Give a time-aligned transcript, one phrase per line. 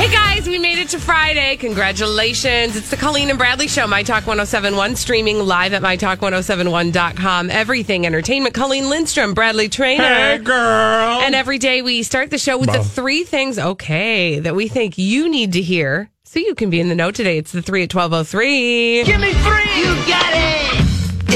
[0.00, 1.58] Hey guys, we made it to Friday.
[1.58, 2.74] Congratulations.
[2.74, 7.50] It's the Colleen and Bradley Show, My Talk 1071, streaming live at MyTalk1071.com.
[7.50, 8.54] Everything entertainment.
[8.54, 10.02] Colleen Lindstrom, Bradley Traynor.
[10.02, 11.20] Hey, girl.
[11.20, 14.96] And every day we start the show with the three things, okay, that we think
[14.96, 17.36] you need to hear so you can be in the know today.
[17.36, 19.04] It's the three at 1203.
[19.04, 19.80] Give me three.
[19.82, 20.80] You got it.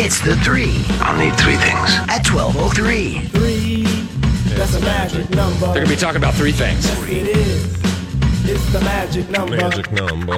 [0.02, 1.98] It's the three I'll need three things.
[2.08, 3.28] at 1203.
[3.28, 3.82] Three,
[4.56, 5.66] that's a magic number.
[5.66, 6.86] They're going to be talking about three things.
[7.10, 7.83] It is.
[8.56, 9.56] It's the magic number.
[9.56, 10.34] Magic number.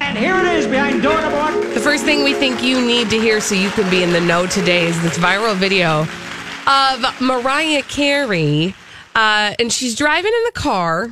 [0.00, 1.60] And here it is behind door number one.
[1.72, 4.20] The first thing we think you need to hear so you can be in the
[4.20, 6.02] know today is this viral video
[6.66, 8.74] of Mariah Carey.
[9.14, 11.08] Uh, and she's driving in the car.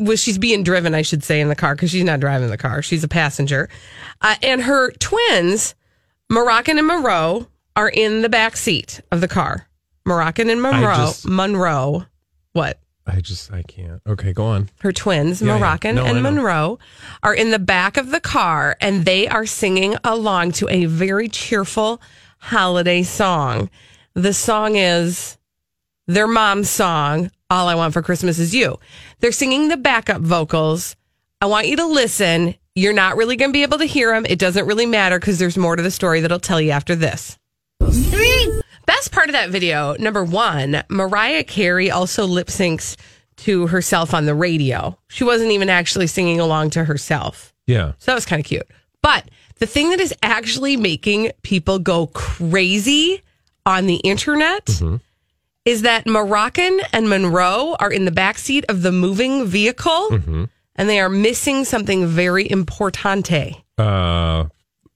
[0.00, 2.58] Well, she's being driven, I should say, in the car because she's not driving the
[2.58, 2.82] car.
[2.82, 3.68] She's a passenger.
[4.20, 5.76] Uh, and her twins,
[6.28, 9.68] Moroccan and Monroe, are in the back seat of the car.
[10.04, 10.94] Moroccan and Monroe.
[10.96, 12.06] just- Monroe.
[12.54, 12.80] What?
[13.06, 14.02] I just, I can't.
[14.06, 14.68] Okay, go on.
[14.80, 15.58] her twins, Yeah, yeah.
[15.58, 16.22] Moroccan No, and.
[16.22, 16.78] Monroe,
[17.22, 21.28] are in the back of the car and they are singing along to a very
[21.28, 22.00] cheerful
[22.38, 23.70] holiday song.
[24.14, 25.38] The song is
[26.06, 28.78] their mom's song, All I Want for Christmas Is You.
[29.20, 30.96] They're singing the backup vocals.
[31.40, 32.54] I want you to listen.
[32.74, 34.26] You're not really going to be able to hear them.
[34.26, 36.94] It doesn't really matter because there's more to the story that I'll tell you after
[36.96, 37.38] this.
[38.86, 42.96] Best part of that video, number one, Mariah Carey also lip syncs
[43.38, 44.98] to herself on the radio.
[45.08, 47.52] She wasn't even actually singing along to herself.
[47.66, 47.92] Yeah.
[47.98, 48.66] So that was kind of cute.
[49.02, 53.22] But the thing that is actually making people go crazy
[53.64, 54.80] on the internet
[55.64, 60.08] is that Moroccan and Monroe are in the backseat of the moving vehicle
[60.76, 63.62] and they are missing something very importante.
[63.76, 64.44] Uh,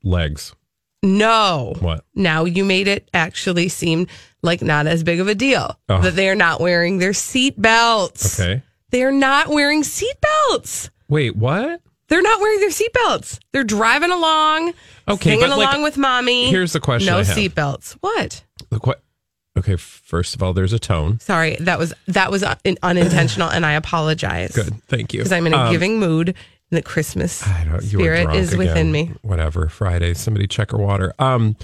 [0.04, 0.54] legs.
[1.02, 1.74] No.
[1.80, 2.04] What?
[2.14, 4.06] Now you made it actually seem
[4.42, 6.00] like not as big of a deal Oh.
[6.02, 8.38] that they are not wearing their seat belts.
[8.40, 8.62] Okay.
[8.90, 10.90] They are not wearing seat belts.
[11.08, 11.80] Wait, what?
[12.08, 13.38] They're not wearing their seat belts.
[13.52, 14.72] They're driving along,
[15.08, 16.50] Okay, singing but, like, along with mommy.
[16.50, 17.92] here's the question No seat belts.
[18.00, 18.42] What?
[18.82, 19.02] What?
[19.58, 21.20] Okay, first of all, there's a tone.
[21.20, 24.52] Sorry, that was that was un- unintentional, and I apologize.
[24.54, 24.74] Good.
[24.88, 25.20] Thank you.
[25.20, 26.34] because I'm in a Um, giving mood.
[26.70, 29.12] The Christmas I don't, you spirit is within me.
[29.22, 29.69] Whatever.
[29.69, 30.14] Friday.
[30.14, 31.12] Somebody check her water.
[31.19, 31.56] Um,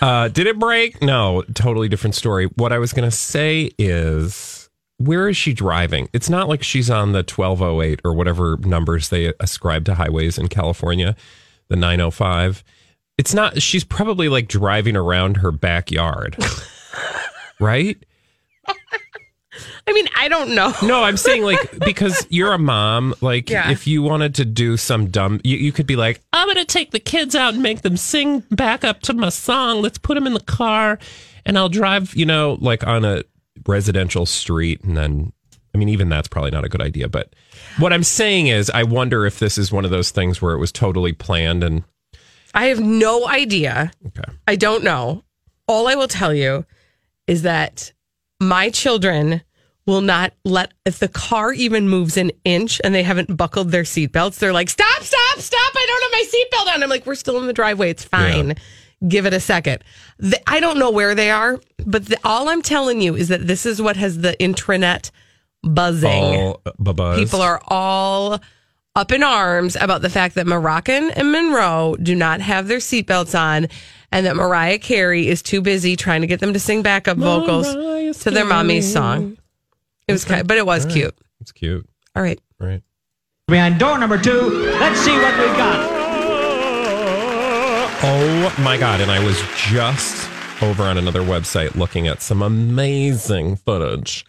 [0.00, 1.02] uh, did it break?
[1.02, 2.46] No, totally different story.
[2.56, 6.08] What I was going to say is, where is she driving?
[6.12, 10.48] It's not like she's on the 1208 or whatever numbers they ascribe to highways in
[10.48, 11.16] California,
[11.68, 12.64] the 905.
[13.18, 16.36] It's not, she's probably like driving around her backyard,
[17.60, 17.96] right?
[19.86, 20.72] I mean, I don't know.
[20.82, 23.70] No, I'm saying like because you're a mom, like Yeah.
[23.70, 26.90] if you wanted to do some dumb, you, you could be like, I'm gonna take
[26.90, 29.82] the kids out and make them sing back up to my song.
[29.82, 30.98] Let's put them in the car,
[31.44, 33.22] and I'll drive, you know, like on a
[33.66, 35.32] residential street, and then,
[35.74, 37.08] I mean, even that's probably not a good idea.
[37.08, 37.34] But
[37.78, 40.58] what I'm saying is, I wonder if this is one of those things where it
[40.58, 41.84] was totally planned and
[42.54, 43.90] I have no idea.
[44.06, 45.24] okay, I don't know.
[45.66, 46.64] All I will tell you
[47.26, 47.92] is that
[48.40, 49.42] my children
[49.86, 53.82] will not let if the car even moves an inch and they haven't buckled their
[53.82, 55.72] seatbelts, they're like, "Stop, stop, stop!
[55.74, 56.24] I don't have my
[56.68, 57.90] seatbelt on." I'm like, "We're still in the driveway.
[57.90, 58.54] It's fine.
[59.06, 59.84] Give it a second.
[60.18, 63.46] The, I don't know where they are, but the, all I'm telling you is that
[63.46, 65.10] this is what has the intranet
[65.62, 66.10] buzzing.
[66.10, 67.18] all uh, buzz.
[67.18, 68.40] People are all
[68.96, 73.38] up in arms about the fact that Moroccan and Monroe do not have their seatbelts
[73.38, 73.66] on
[74.12, 77.74] and that Mariah Carey is too busy trying to get them to sing backup vocals
[77.74, 79.36] Mariah to their mommy's song.
[80.08, 81.16] It was kind but it was cute.
[81.40, 82.40] It's cute, All right.
[82.58, 82.82] right?
[83.48, 84.40] Behind door number two.
[84.80, 85.90] Let's see what we've got.
[88.06, 89.00] Oh my God.
[89.00, 90.28] And I was just
[90.62, 94.24] over on another website looking at some amazing footage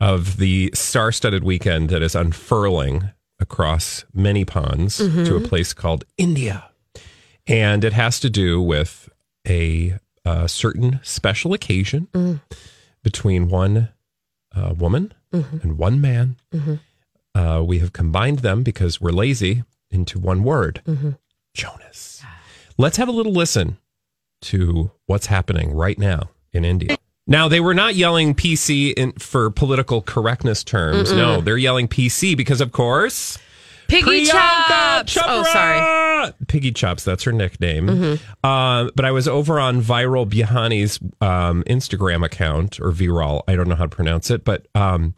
[0.00, 6.68] of the star-studded weekend that is unfurling across many ponds to a place called India,
[7.46, 9.08] and it has to do with
[9.48, 12.40] a, uh certain special occasion
[13.02, 13.88] between one
[14.54, 16.36] uh, woman and one man.
[17.34, 20.82] Uh, we have combined them because we're lazy into one word
[21.54, 22.22] Jonas.
[22.78, 23.78] Let's have a little listen
[24.42, 26.96] to what's happening right now in India.
[27.26, 31.12] Now, they were not yelling PC in, for political correctness terms.
[31.12, 33.38] No, they're yelling PC because, of course,
[33.88, 35.18] Piggy Priyanka chops.
[35.22, 35.78] Oh, sorry.
[36.48, 37.88] Piggy Chops, that's her nickname.
[38.44, 43.68] Uh, but I was over on Viral Bhayani's um, Instagram account, or Viral, I don't
[43.68, 45.14] know how to pronounce it, but um,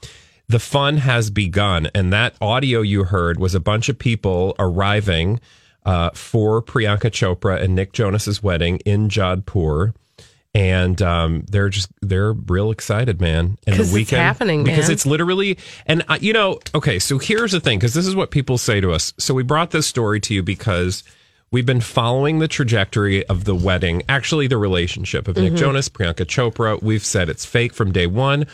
[0.48, 1.88] the fun has begun.
[1.94, 5.40] And that audio you heard was a bunch of people arriving
[5.84, 9.94] uh, for Priyanka Chopra and Nick Jonas's wedding in Jodhpur.
[10.54, 13.58] And um, they're just they're real excited, man.
[13.66, 14.92] And 'Cause it's happening, because man.
[14.92, 18.30] it's literally and uh, you know okay so here's the thing because this is what
[18.30, 21.02] people say to us so we brought this story to you because
[21.50, 26.24] we've been following the trajectory of the wedding actually the relationship of nick jonas priyanka
[26.24, 28.46] chopra we've said it's fake from day one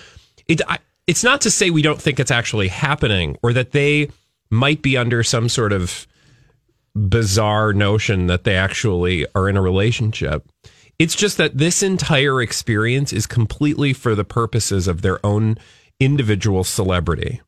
[0.48, 4.10] it I, it's not to say we don't think it's actually happening or that they
[4.50, 6.06] might be under some sort of
[6.94, 10.44] bizarre notion that they actually are in a relationship.
[11.00, 15.56] It's just that this entire experience is completely for the purposes of their own
[15.98, 17.40] individual celebrity.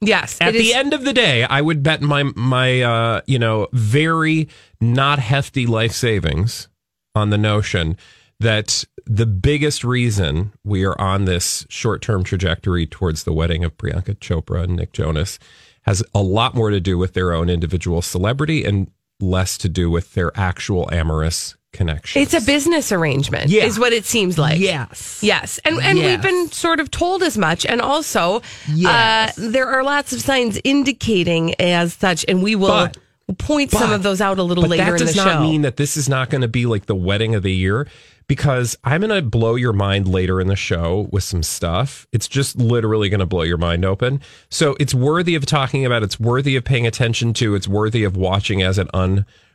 [0.00, 0.36] Yes.
[0.40, 3.68] At the is- end of the day, I would bet my my uh, you know
[3.72, 4.48] very
[4.80, 6.68] not hefty life savings
[7.14, 7.96] on the notion
[8.40, 13.76] that the biggest reason we are on this short term trajectory towards the wedding of
[13.76, 15.38] Priyanka Chopra and Nick Jonas
[15.82, 19.88] has a lot more to do with their own individual celebrity and less to do
[19.88, 22.20] with their actual amorous connection.
[22.22, 23.64] It's a business arrangement, Yeah.
[23.64, 24.58] is what it seems like.
[24.60, 25.20] Yes.
[25.22, 25.58] Yes.
[25.64, 27.64] And and we've been sort of told as much.
[27.66, 28.42] And also,
[28.74, 29.38] Yes.
[29.38, 32.96] uh, there are lots of signs indicating as such, and we will But-
[33.38, 35.40] point some of those out a little but later that in does the not show.
[35.40, 37.86] mean that this is not going to be like the wedding of the year
[38.26, 42.08] because I'm going to blow your mind later in the show with some stuff.
[42.12, 44.20] It's just literally going to blow your mind open.
[44.48, 46.02] So it's worthy of talking about.
[46.02, 47.54] It's worthy of paying attention to.
[47.54, 48.88] It's worthy of watching as it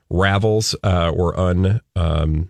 [0.10, 1.81] unravels uh, or un.
[1.96, 2.50] Um,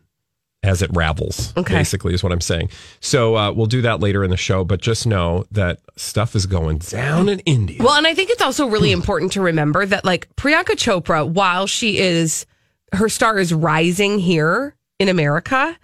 [0.64, 1.76] as it ravels, Okay.
[1.76, 2.72] basically, is what I'm saying.
[3.00, 6.48] So uh, we'll do that later in the show, but just know that stuff is
[6.48, 7.78] going down in India.
[7.84, 11.68] Well, and I think it's also really important to remember that, like, Priyanka Chopra, while
[11.68, 12.48] she is,
[12.94, 15.78] her star is rising here in America,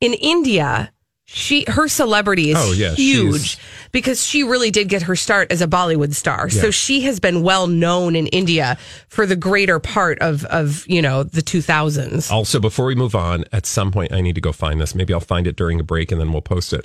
[0.00, 0.90] in India,
[1.26, 3.58] she her celebrity is Oh, yeah, huge
[3.92, 6.50] because she really did get her start as a Bollywood star.
[6.50, 8.76] So she has been well known in India
[9.08, 12.30] for the greater part of of you know the two thousands.
[12.30, 14.94] Also, before we move on, at some point I need to go find this.
[14.94, 16.84] Maybe I'll find it during a break and then we'll post it.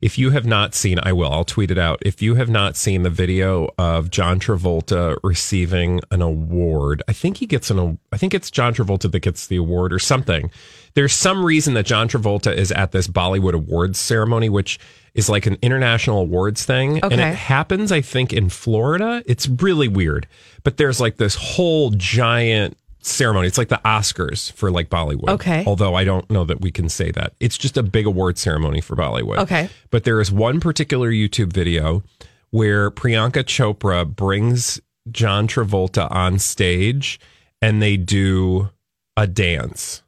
[0.00, 1.32] If you have not seen, I will.
[1.32, 1.98] I'll tweet it out.
[2.02, 7.38] If you have not seen the video of John Travolta receiving an award, I think
[7.38, 7.98] he gets an.
[8.12, 10.50] I think it's John Travolta that gets the award or something.
[10.94, 14.78] There's some reason that John Travolta is at this Bollywood awards ceremony, which
[15.14, 19.22] is like an international awards thing, and it happens, I think, in Florida.
[19.26, 20.28] It's really weird,
[20.64, 23.46] but there's like this whole giant ceremony.
[23.46, 25.28] It's like the Oscars for like Bollywood.
[25.30, 25.64] Okay.
[25.66, 27.32] Although I don't know that we can say that.
[27.40, 29.38] It's just a big award ceremony for Bollywood.
[29.38, 29.68] Okay.
[29.90, 32.02] But there is one particular YouTube video
[32.50, 34.80] where Priyanka Chopra brings
[35.10, 37.18] John Travolta on stage
[37.62, 38.70] and they do
[39.16, 40.02] a dance.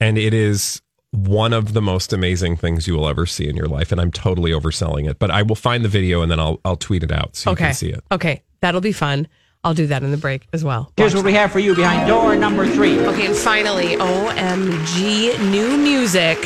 [0.00, 0.80] And it is
[1.12, 3.90] one of the most amazing things you will ever see in your life.
[3.92, 5.18] And I'm totally overselling it.
[5.18, 7.52] But I will find the video and then I'll I'll tweet it out so you
[7.54, 8.02] Okay, can see it.
[8.12, 9.26] okay, that'll be fun.
[9.62, 10.90] I'll do that in the break as well.
[10.96, 12.98] Here's what we have for you behind door number three.
[12.98, 16.38] Okay, and finally, OMG, new music.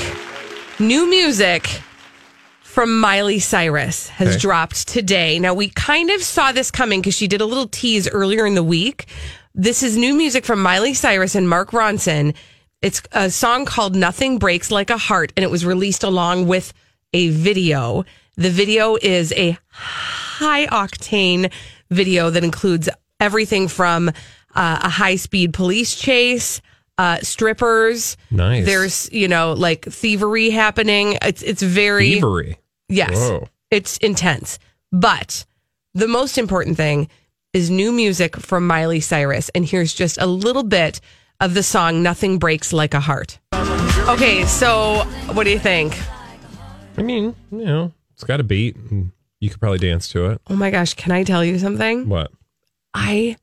[0.81, 1.81] New music
[2.63, 4.39] from Miley Cyrus has Okay.
[4.39, 5.39] dropped today.
[5.39, 8.57] Now, we kind of saw this coming because she did a little tease earlier in
[8.57, 9.07] the week.
[9.55, 12.35] This is new music from Miley Cyrus and Mark Ronson.
[12.83, 16.73] It's a song called Nothing Breaks Like a Heart, and it was released along with
[17.13, 18.05] a video.
[18.37, 21.53] The video is a high octane
[21.91, 22.89] video that includes
[23.25, 24.09] everything from
[24.55, 26.61] uh, a high speed police chase,
[26.99, 28.17] uh, strippers.
[28.31, 28.67] Nice.
[28.67, 31.19] There's you know like thievery happening.
[31.23, 32.59] It's it's very Thievery.
[32.89, 33.49] yes, Whoa.
[33.71, 34.59] it's intense.
[34.93, 35.45] But
[35.95, 37.09] the most important thing
[37.53, 41.01] is new music from Miley Cyrus, and here's just a little bit
[41.41, 43.39] of the song "Nothing Breaks Like a Heart."
[44.09, 45.03] Okay, so
[45.33, 45.99] what do you think?
[46.97, 50.41] I mean, you know, it's got a beat and you could probably dance to it.
[50.49, 52.09] Oh my gosh, can I tell you something?
[52.09, 52.31] What?
[52.95, 53.37] I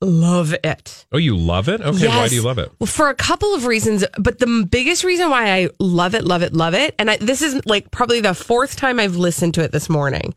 [0.00, 1.06] love it.
[1.10, 1.80] Oh, you love it?
[1.80, 2.70] Okay, why do you love it?
[2.78, 6.42] Well, for a couple of reasons, but the biggest reason why I love it, love
[6.42, 9.64] it, love it, and I, this is like probably the fourth time I've listened to
[9.64, 10.34] it this morning.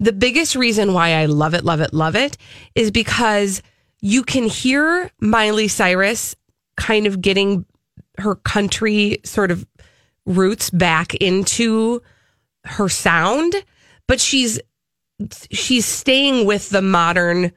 [0.00, 2.36] The biggest reason why I love it, love it, love it
[2.74, 3.62] is because
[4.00, 6.34] you can hear Miley Cyrus
[6.76, 7.66] kind of getting
[8.18, 9.66] her country sort of
[10.26, 12.02] roots back into
[12.64, 13.54] her sound,
[14.08, 14.60] but she's
[15.50, 17.52] she's staying with the modern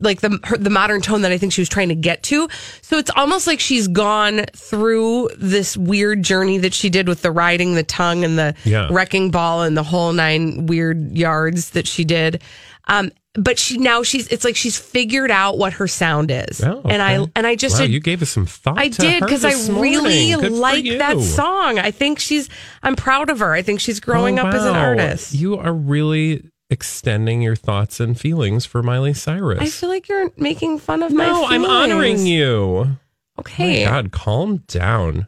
[0.00, 2.48] like the her, the modern tone that I think she was trying to get to.
[2.82, 7.30] So it's almost like she's gone through this weird journey that she did with the
[7.30, 8.88] riding the tongue and the Yeah.
[8.90, 12.42] wrecking ball and the whole nine weird yards that she did.
[12.88, 16.82] Um, but she now she's it's like she's figured out what her sound is, Oh,
[16.84, 18.76] and I and I just wow, you gave us some thought.
[18.76, 20.40] I did because I really morning.
[20.40, 21.78] Good for like that song.
[21.78, 22.48] I think she's
[22.82, 23.52] I'm proud of her.
[23.52, 25.32] I think she's growing Oh, up as an artist.
[25.32, 29.60] You are really extending your thoughts and feelings for Miley Cyrus.
[29.60, 32.96] I feel like you're making fun of my no, I'm honoring you.
[33.38, 33.84] Okay.
[33.84, 35.26] My God, calm down.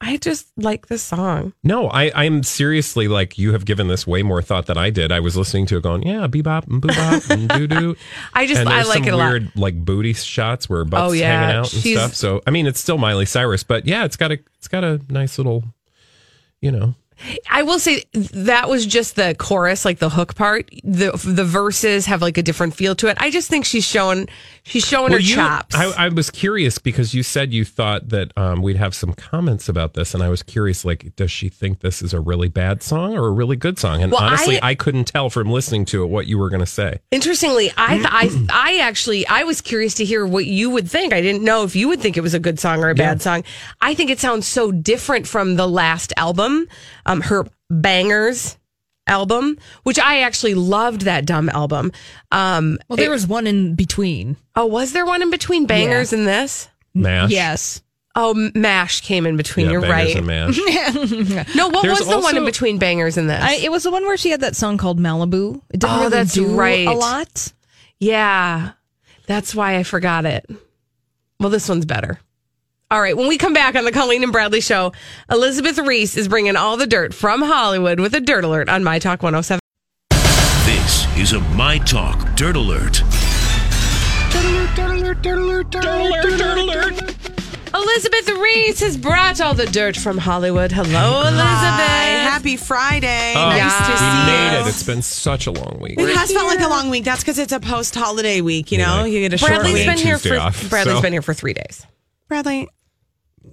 [0.00, 1.52] I just like this song.
[1.64, 5.10] No, I, I'm seriously like you have given this way more thought than I did.
[5.10, 7.96] I was listening to it going, yeah, bebop and boobop and doo doo.
[8.32, 9.30] I just I like it a lot.
[9.30, 11.40] weird like booty shots where butts Oh, yeah.
[11.40, 12.14] hanging out and She's- stuff.
[12.14, 15.00] So I mean, it's still Miley Cyrus, but yeah, it's got a it's got a
[15.08, 15.64] nice little,
[16.60, 16.94] you know.
[17.50, 20.70] I will say that was just the chorus, like the hook part.
[20.84, 23.16] The the verses have like a different feel to it.
[23.20, 24.28] I just think she's showing
[24.68, 25.74] she's showing her you- chops.
[25.74, 29.68] I, I was curious because you said you thought that um, we'd have some comments
[29.68, 32.82] about this, and I was curious, like, does she think this is a really bad
[32.82, 34.02] song or a really good song?
[34.02, 36.60] And Well, honestly, I- I, couldn't tell from listening to it what you were going
[36.60, 37.00] to say.
[37.10, 41.12] Interestingly, I I I actually I was curious to hear what you would think.
[41.12, 43.22] I didn't know if you would think it was a good song or a bad
[43.22, 43.44] song.
[43.80, 46.68] I think it sounds so different from the last album,
[47.06, 48.56] um, her bangers
[49.08, 51.92] album, which I actually loved that dumb album.
[52.32, 54.36] Um, Well, there was one in between.
[54.54, 56.68] oh, was there one in between bangers and this?
[56.94, 57.82] Mash, Yes.
[58.20, 59.66] Oh, Mash came in between.
[59.66, 60.16] yeah, You're bangers right.
[60.16, 61.54] and mash.
[61.54, 63.40] No, what There's was the one in between bangers and this?
[63.42, 65.60] I, it was the one where she had that song called Malibu.
[65.70, 66.86] It didn't Oh, really that's do right.
[66.88, 67.52] a lot.
[68.00, 68.72] yeah,
[69.26, 70.46] that's why I forgot it.
[71.38, 72.18] Well, this one's better.
[72.90, 74.92] All right, when we come back on the Colleen and Bradley show,
[75.30, 78.98] Elizabeth Reese is bringing all the dirt from Hollywood with a dirt alert on My
[78.98, 79.60] Talk 107.
[80.64, 83.02] This is a My Talk Dirt Alert.
[87.74, 90.72] Elizabeth Reese has brought all the dirt from Hollywood.
[90.72, 91.38] Hello, Elizabeth.
[91.38, 93.34] Happy Friday.
[93.36, 94.64] Oh, nice to see we made you.
[94.66, 94.68] it.
[94.68, 95.98] It's been such a long week.
[96.00, 97.04] It has felt like a long week.
[97.04, 98.72] That's because it's a post-holiday week.
[98.72, 99.06] You know, Yeah.
[99.06, 99.86] you get a short Bradley's week.
[99.86, 101.86] been here Tuesday for off, Bradley's so- been here for three days.
[102.28, 102.68] Bradley.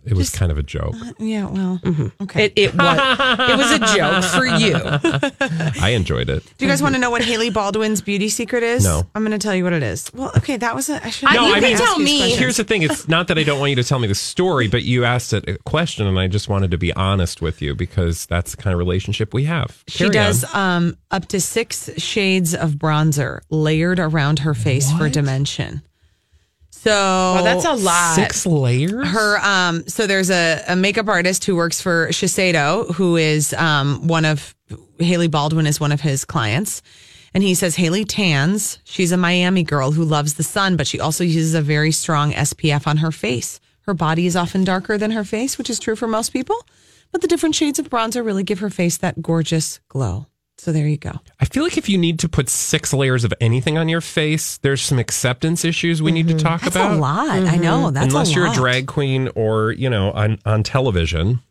[0.05, 0.95] It was kind of a joke.
[1.19, 1.45] Yeah.
[1.47, 1.79] Well.
[1.83, 2.23] Mm-hmm.
[2.23, 2.45] Okay.
[2.45, 4.75] It, it was it was a joke for you.
[5.81, 6.43] I enjoyed it.
[6.57, 8.83] Do you guys want to know what Hailey Baldwin's beauty secret is?
[8.83, 9.03] No.
[9.15, 10.11] I'm going to tell you what it is.
[10.13, 11.03] Well, okay, that was a.
[11.05, 11.29] I should.
[11.29, 12.31] I- No, you I can mean, tell me.
[12.35, 14.67] Here's the thing: it's not that I don't want you to tell me the story,
[14.67, 17.75] but you asked it a question, and I just wanted to be honest with you
[17.75, 19.83] because that's the kind of relationship we have.
[19.87, 20.77] She Carry does on.
[20.83, 25.81] um, up to six shades of bronzer layered around her face for dimension.
[26.85, 28.13] So Well, that's a lot.
[28.13, 29.07] six layers.
[29.07, 34.07] her um so there's a, a makeup artist who works for Shiseido who is um
[34.07, 34.53] one of
[34.99, 36.83] Hailey Baldwin is one of his clients
[37.33, 40.99] and he says Hailey tans she's a Miami girl who loves the sun but she
[40.99, 45.09] also uses a very strong SPF on her face her body is often darker than
[45.09, 46.57] her face which is true for most people
[47.11, 50.27] but the different shades of bronzer really give her face that gorgeous glow
[50.65, 51.11] so there you go.
[51.39, 54.57] I feel like if you need to put six layers of anything on your face,
[54.57, 56.39] there's some acceptance issues we need to mm-hmm.
[56.43, 56.89] talk that's about.
[56.89, 56.97] Mm-hmm.
[56.97, 57.29] a lot.
[57.29, 57.91] I know.
[57.91, 61.43] That's Unless a you're a drag queen or you know on on television, 'Cause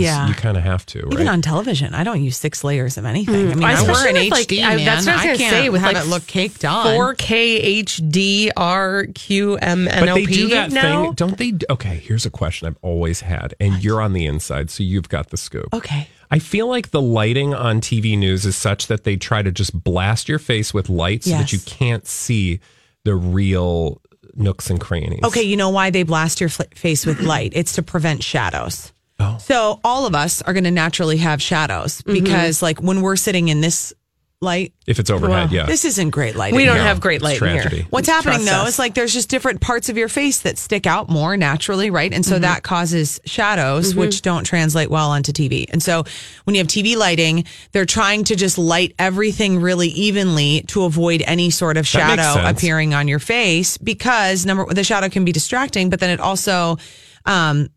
[0.00, 0.28] Yeah.
[0.28, 1.08] you kind of have to.
[1.12, 3.46] Even on television, I don't use six layers of anything.
[3.46, 3.50] Hmm.
[3.50, 4.84] I mean, I Especially wear an with, like, HD, I- man.
[4.86, 6.86] that's what I was gonna can't say, with, have like, it look caked on.
[6.86, 11.02] 4K HD RQMNOP But they do that now.
[11.04, 11.52] thing, don't they?
[11.70, 15.30] Okay, here's a question I've always had, and you're on the inside, so you've got
[15.30, 15.68] the scoop.
[15.72, 16.08] Okay.
[16.30, 19.84] I feel like the lighting on TV news is such that they try to just
[19.84, 22.60] blast your face with light so that you can't see
[23.04, 24.00] the real
[24.34, 25.20] nooks and crannies.
[25.24, 27.52] Okay, you know why they blast your fl- face with light?
[27.54, 28.92] It's to prevent shadows.
[29.22, 29.38] Oh.
[29.38, 33.48] So all of us are going to naturally have shadows because, like, when we're sitting
[33.48, 33.92] in this
[34.40, 35.66] light, If it's overhead, yeah.
[35.66, 36.56] this isn't great lighting.
[36.56, 37.86] We don't No, have great it's light here.
[37.90, 38.68] What's happening Trust though us.
[38.70, 42.12] is like there's just different parts of your face that stick out more naturally, right?
[42.12, 42.42] And so Mm-hmm.
[42.42, 45.66] that causes shadows, which don't translate well onto TV.
[45.72, 46.02] And so
[46.42, 51.22] when you have TV lighting, they're trying to just light everything really evenly to avoid
[51.24, 55.88] any sort of shadow appearing on your face because number the shadow can be distracting,
[55.88, 56.78] but then it also
[57.26, 57.68] um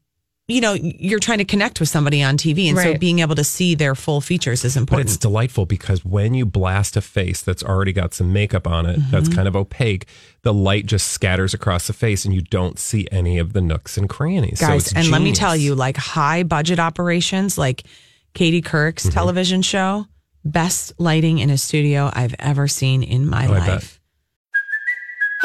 [0.47, 2.67] you know, you're trying to connect with somebody on TV.
[2.69, 5.07] And so being able to see their full features is important.
[5.07, 8.85] But it's delightful because when you blast a face that's already got some makeup on
[8.85, 9.35] it, that's Mm-hmm.
[9.35, 10.05] kind of opaque,
[10.43, 13.97] the light just scatters across the face and you don't see any of the nooks
[13.97, 14.59] and crannies.
[14.59, 17.83] So Guys, it's and let me tell you, like high budget operations, like
[18.35, 19.13] Katie Couric's Mm-hmm.
[19.13, 20.05] television show,
[20.43, 23.67] best lighting in a studio I've ever seen in my Oh, I bet.
[23.69, 23.99] life.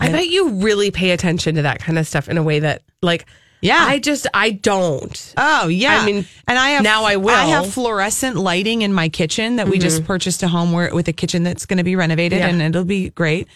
[0.00, 2.82] I bet you really pay attention to that kind of stuff in a way that,
[3.02, 3.26] like,
[3.60, 3.84] Yeah.
[3.86, 5.34] I just I don't.
[5.36, 7.34] Oh yeah, I mean, and I have now I will.
[7.34, 11.08] I have fluorescent lighting in my kitchen that we just purchased a home where with
[11.08, 12.48] a kitchen that's going to be renovated Yeah.
[12.48, 13.46] and it'll be great.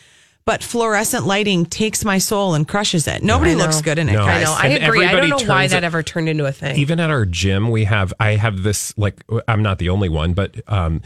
[0.46, 3.22] But fluorescent lighting takes my soul and crushes it.
[3.22, 4.12] Nobody I looks good in it.
[4.12, 4.24] No.
[4.24, 4.52] I know.
[4.52, 5.06] I And agree.
[5.06, 6.76] I don't know why that it- ever turned into a thing.
[6.76, 10.34] Even at our gym, we have, I have this, like, I'm not the only one,
[10.34, 11.00] but um,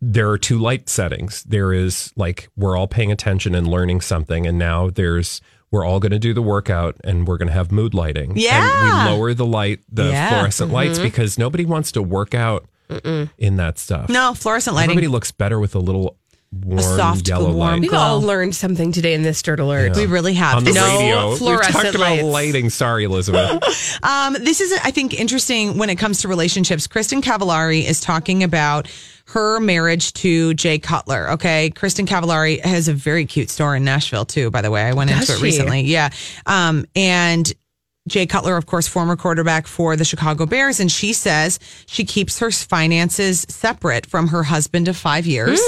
[0.00, 1.42] there are two light settings.
[1.44, 4.46] There is like, we're all paying attention and learning something.
[4.46, 5.40] And now there's,
[5.70, 8.32] we're all going to do the workout and we're going to have mood lighting.
[8.36, 8.60] Yeah.
[8.62, 10.28] And we lower the light, the Yeah.
[10.30, 11.06] fluorescent lights, Mm-hmm.
[11.06, 12.66] because nobody wants to work out
[13.38, 14.08] in that stuff.
[14.08, 14.90] No fluorescent lighting.
[14.90, 16.16] Everybody looks better with a little
[16.62, 17.80] warm soft, yellow warm light.
[17.80, 19.96] We've all learned something today in this dirt alert.
[19.96, 20.58] we really have.
[20.58, 21.28] on the No radio.
[21.30, 22.70] We've fluorescent talked about lighting.
[22.70, 23.62] Sorry, Elizabeth.
[24.02, 26.86] Um, this is, I think, interesting when it comes to relationships.
[26.86, 28.88] Kristin Cavallari is talking about
[29.26, 31.30] her marriage to Jay Cutler.
[31.32, 31.70] Okay.
[31.74, 34.82] Kristin Cavallari has a very cute store in Nashville, too, by the way.
[34.82, 35.42] I went Does into it she?
[35.42, 35.80] recently.
[35.82, 36.10] Yeah.
[36.44, 37.50] Um, and
[38.06, 40.78] Jay Cutler, of course, former quarterback for the Chicago Bears.
[40.78, 45.58] And she says she keeps her finances separate from her husband of five years.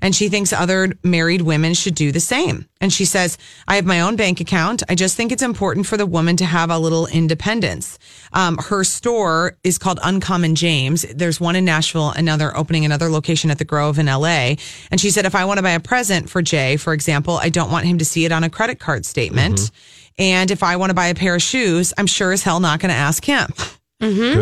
[0.00, 2.66] And she thinks other married women should do the same.
[2.80, 4.84] And she says, I have my own bank account.
[4.88, 7.98] I just think it's important for the woman to have a little independence.
[8.32, 11.02] Um, her store is called Uncommon James.
[11.02, 14.54] There's one in Nashville, another opening another location at the Grove in LA.
[14.92, 17.48] And she said, if I want to buy a present for Jay, for example, I
[17.48, 19.72] don't want him to see it on a credit card statement.
[20.20, 22.78] And if I want to buy a pair of shoes, I'm sure as hell not
[22.78, 23.48] going to ask him.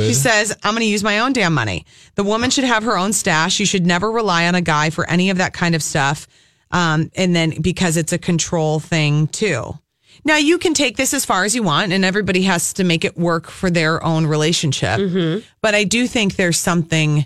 [0.01, 1.87] She says, I'm going to use my own damn money.
[2.15, 3.59] The woman should have her own stash.
[3.59, 6.27] You should never rely on a guy for any of that kind of stuff.
[6.71, 9.73] Um, and then because it's a control thing too.
[10.25, 13.05] Now you can take this as far as you want, and everybody has to make
[13.05, 14.99] it work for their own relationship.
[15.63, 17.25] But I do think there's something,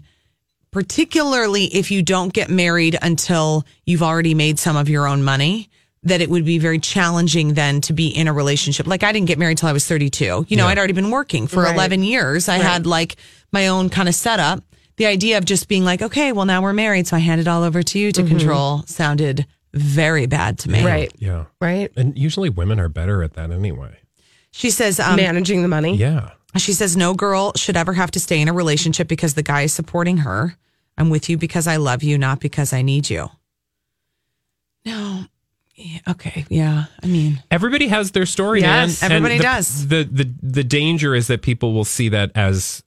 [0.71, 5.69] particularly if you don't get married until you've already made some of your own money,
[6.05, 8.87] that it would be very challenging then to be in a relationship.
[8.87, 10.47] Like I didn't get married till I was 32.
[10.49, 11.75] You know, I'd already been working for Right.
[11.75, 12.49] 11 years.
[12.49, 13.17] I had like
[13.53, 14.65] my own kind of setup.
[14.97, 17.49] The idea of just being like, okay, well now we're married, so I hand it
[17.49, 20.85] all over to you to control sounded very bad to me.
[20.85, 21.12] Right.
[21.19, 21.47] Yeah.
[21.61, 21.91] Right.
[21.97, 23.97] And usually women are better at that anyway.
[24.51, 25.97] She says, um, Managing the money.
[25.97, 26.33] Yeah.
[26.59, 29.62] She says no girl should ever have to stay in a relationship because the guy
[29.62, 30.57] is supporting her.
[30.99, 33.31] I'm with you because I love you, not because I need you.
[34.85, 35.25] No.
[36.09, 36.45] Okay.
[36.49, 36.85] Yeah.
[37.03, 39.12] I mean, Everybody has their story, Yes, man.
[39.12, 39.88] everybody the, does.
[39.88, 42.83] The, the the danger is that people will see that as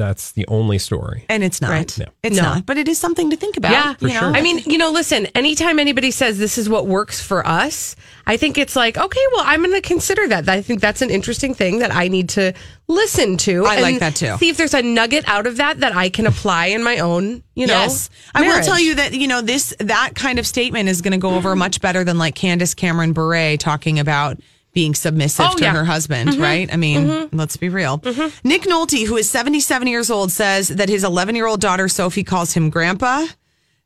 [0.00, 1.26] that's the only story.
[1.28, 1.70] and it's not.
[1.70, 1.98] Right.
[1.98, 2.06] No.
[2.22, 2.42] It's No.
[2.42, 3.72] not, but it is something to think about.
[3.72, 4.32] Yeah, you know?
[4.34, 7.94] I mean, you know, listen, anytime anybody says this is what works for us,
[8.26, 10.48] I think it's like, okay, well, I'm going to consider that.
[10.48, 12.54] I think that's an interesting thing that I need to
[12.88, 13.66] listen to.
[13.66, 14.36] I like that too.
[14.38, 17.42] See if there's a nugget out of that that I can apply in my own,
[17.54, 17.74] you know.
[17.74, 18.08] yes.
[18.34, 21.18] I will tell you that, you know, this, that kind of statement is going to
[21.18, 24.38] go over much better than like Candace Cameron Bure talking about
[24.72, 25.72] being submissive Oh, to yeah.
[25.72, 26.72] her husband, right?
[26.72, 28.00] I mean, let's be real.
[28.44, 32.24] Nick Nolte, who is 77 years old, says that his 11 year old daughter, Sophie,
[32.24, 33.26] calls him grandpa.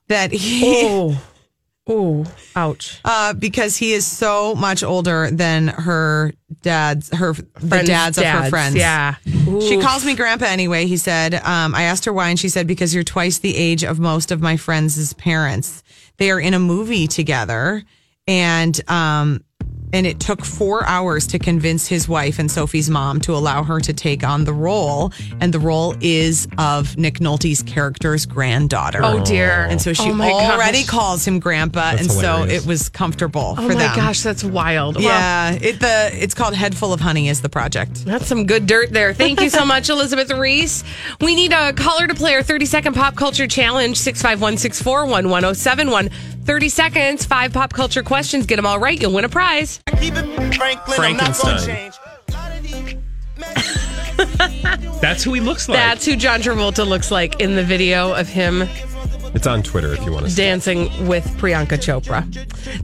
[0.08, 1.22] That he, Oh,
[1.86, 3.00] oh, ouch.
[3.04, 8.24] uh, because he is so much older than her dad's, her, the Friends' dads, of
[8.24, 8.74] her friends.
[8.76, 9.14] Yeah.
[9.24, 10.86] She calls me grandpa anyway.
[10.86, 13.84] He said, um, I asked her why, and she said, because you're twice the age
[13.84, 15.82] of most of my friends' parents.
[16.18, 17.82] They are in a movie together.
[18.26, 19.44] And, um,
[19.94, 23.80] and it took four hours to convince his wife and Sophie's mom to allow her
[23.80, 25.12] to take on the role.
[25.40, 29.00] And the role is of Nick Nolte's character's granddaughter.
[29.02, 29.66] Oh, dear.
[29.70, 30.88] And so she Oh, already gosh.
[30.88, 33.96] calls him grandpa, That's and so it was comfortable Oh for my them.
[33.96, 34.96] gosh, that's wild.
[34.96, 38.04] Well, Yeah, it the it's called Head Full of Honey is the project.
[38.04, 39.14] That's some good dirt there.
[39.14, 40.82] Thank you so much, Elizabeth Reese.
[41.20, 46.10] We need a caller to play our 30 second pop culture challenge 651 641 1071.
[46.44, 48.44] 30 seconds, five pop culture questions.
[48.44, 49.00] Get them all right.
[49.00, 49.80] You'll win a prize.
[50.94, 51.92] Frankenstein.
[55.00, 55.76] That's who he looks like.
[55.76, 58.68] That's who John Travolta looks like in the video of him
[59.34, 60.42] it's on Twitter if you want to see.
[60.42, 62.24] dancing with Priyanka Chopra.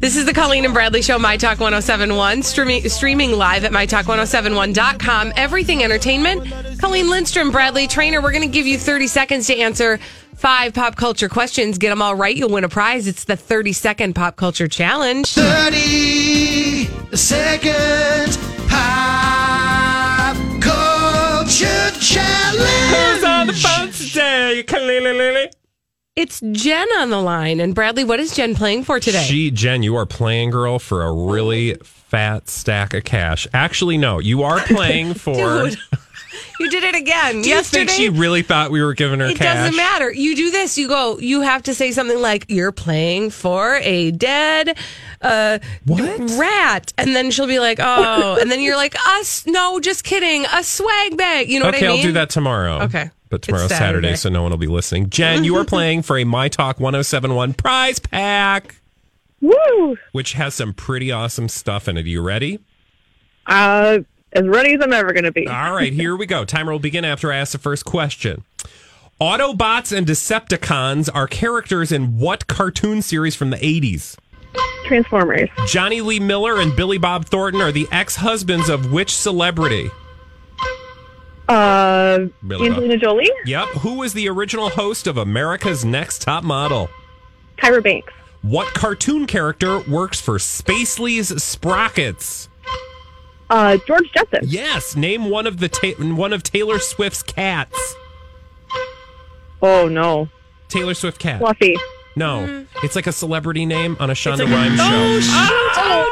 [0.01, 5.33] This is the Colleen and Bradley Show, My Talk 1071, streaming, streaming live at MyTalk1071.com.
[5.37, 6.53] Everything Entertainment.
[6.81, 8.21] Colleen Lindstrom, Bradley Traynor.
[8.21, 10.01] We're going to give you 30 seconds to answer
[10.35, 11.79] five pop culture questions.
[11.79, 12.35] Get them all right.
[12.35, 13.07] You'll win a prize.
[13.07, 15.29] It's the 30 second pop culture challenge.
[15.35, 16.70] 30
[17.31, 18.37] second
[18.69, 22.91] pop culture challenge.
[22.91, 24.65] Who's on the phone today?
[24.67, 25.47] Kalili.
[26.17, 27.61] It's Jen on the line.
[27.61, 29.23] And Bradley, what is Jen playing for today?
[29.23, 33.47] She, Jen, you are playing, girl, for a really fat stack of cash.
[33.55, 35.71] Actually, no, you are playing for.
[36.61, 37.43] Dude, you did it again.
[37.43, 39.57] Do you think she really thought we were giving her It cash?
[39.57, 40.13] doesn't matter.
[40.13, 40.77] You do this.
[40.77, 41.19] You go.
[41.19, 44.77] You have to say something like you're playing for a dead
[45.23, 49.47] uh, rat, and then she'll be like, "Oh," and then you're like, "Us?
[49.47, 50.45] No, just kidding.
[50.53, 51.91] A swag bag." You know okay, what I mean?
[51.91, 52.83] Okay, I'll do that tomorrow.
[52.83, 53.11] Okay.
[53.29, 54.09] But tomorrow's Saturday.
[54.09, 54.17] Saturday.
[54.17, 55.09] so no one will be listening.
[55.09, 58.75] Jen, you are playing for a My Talk 1071 prize pack.
[59.41, 59.97] Woo!
[60.13, 62.05] Which has some pretty awesome stuff in it.
[62.05, 62.59] Are you ready?
[63.47, 64.01] Uh,
[64.33, 65.47] as ready as I'm ever going to be.
[65.47, 66.45] All right, here we go.
[66.45, 68.45] Timer will begin after I ask the first question.
[69.21, 74.17] Autobots and Decepticons are characters in what cartoon series from the 80s?
[74.87, 75.49] Transformers.
[75.67, 79.91] Jonny Lee Miller and Billy Bob Thornton are the ex husbands of which celebrity?
[81.49, 82.79] Uh, Billy Bob.
[82.79, 83.31] Angelina Jolie.
[83.45, 83.69] Yep.
[83.81, 86.89] Who was the original host of America's Next Top Model?
[87.59, 88.13] Tyra Banks.
[88.43, 92.49] What cartoon character works for Spacely's Sprockets?
[93.51, 94.41] Uh, George Jetson.
[94.45, 94.97] Yes.
[94.97, 97.95] Name one of the ta- one of Taylor Swift's cats.
[99.63, 100.29] Oh no,
[100.69, 101.41] Taylor Swift cat.
[101.41, 101.77] Fluffy.
[102.17, 104.85] No, it's like a celebrity name on a Shonda like- Rhimes show.
[104.87, 105.31] Oh, shoot.
[105.83, 106.07] Oh,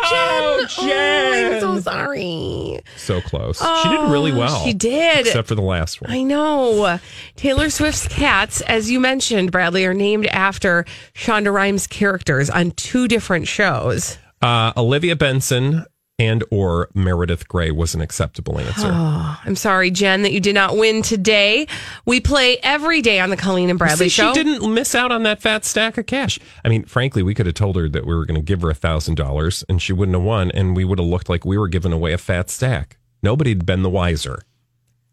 [0.60, 1.54] Oh, Jen.
[1.54, 2.80] I'm so sorry.
[2.96, 3.58] So close.
[3.58, 4.64] she did really Oh, well.
[4.64, 5.26] she did.
[5.26, 6.10] except for the last one.
[6.10, 6.98] I know.
[7.36, 13.06] Taylor Swift's cats, as you mentioned, Bradley, are named after Shonda Rhimes characters on two
[13.08, 14.18] different shows.
[14.42, 15.84] Uh, Olivia Benson
[16.18, 18.90] and or Meredith Grey was an acceptable answer.
[18.90, 21.66] Oh, I'm sorry, Jen, that you did not win today.
[22.04, 24.34] We play every day on the Colleen and Bradley See, show.
[24.34, 26.38] She didn't miss out on that fat stack of cash.
[26.64, 28.70] I mean, frankly, we could have told her that we were going to give her
[28.70, 31.56] a thousand dollars, and she wouldn't have won, and we would have looked like we
[31.56, 32.98] were giving away a fat stack.
[33.22, 34.42] Nobody'd been the wiser.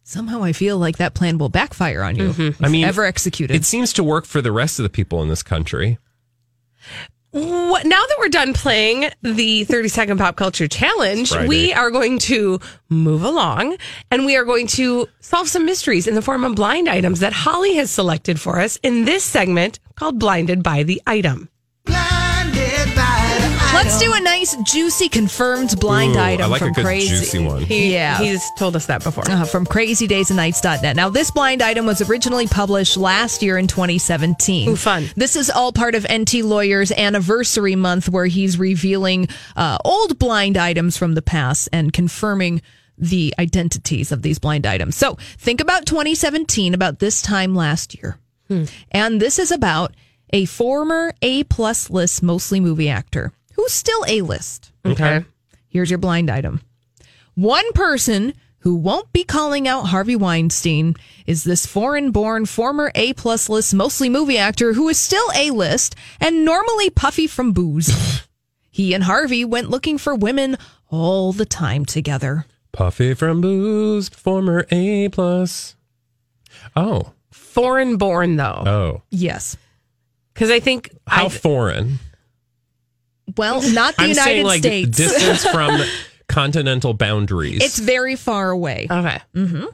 [0.03, 2.29] Somehow I feel like that plan will backfire on you.
[2.29, 2.41] Mm-hmm.
[2.41, 3.55] if I mean, ever executed.
[3.55, 5.97] It seems to work for the rest of the people in this country.
[7.35, 12.17] What, now that we're done playing the 30 second pop culture challenge, we are going
[12.19, 13.75] to move along
[14.09, 17.33] and we are going to solve some mysteries in the form of blind items that
[17.33, 21.49] Holly has selected for us in this segment called Blinded by the Item.
[23.85, 27.07] Let's do a nice, juicy, confirmed blind Ooh, item I like a good Crazy.
[27.07, 27.61] juicy one.
[27.61, 28.17] He, Yeah.
[28.17, 29.29] He's told us that before.
[29.29, 30.95] Uh, from crazydaysandnights.net.
[30.95, 34.69] Now, this blind item was originally published last year in 2017.
[34.69, 35.05] Ooh, fun.
[35.15, 40.57] This is all part of Enty Lawyer's anniversary month where he's revealing uh, old blind
[40.57, 42.63] items from the past and confirming
[42.97, 44.95] the identities of these blind items.
[44.95, 48.17] So think about 2017, about this time last year.
[48.91, 49.93] And this is about
[50.31, 54.71] a former A plus list, mostly movie actor who's still A list.
[54.85, 55.25] Okay.
[55.67, 56.61] Here's your blind item.
[57.35, 60.95] One person who won't be calling out Harvey Weinstein
[61.27, 65.51] is this foreign born former A plus list, mostly movie actor who is still A
[65.51, 68.25] list and normally puffy from booze.
[68.71, 70.57] he and Harvey went looking for women
[70.89, 72.45] all the time together.
[72.71, 75.75] Puffy from Booze, former A plus.
[76.75, 78.63] Oh, Foreign born, though.
[78.65, 79.55] oh, Yes.
[80.33, 80.89] Because I think.
[81.07, 81.99] how I, foreign?
[83.37, 84.97] Well, not the I'm United saying like States.
[84.97, 85.81] distance from
[86.27, 87.63] continental boundaries.
[87.63, 88.87] it's very far away.
[88.89, 89.19] okay.
[89.35, 89.65] Mm-hmm.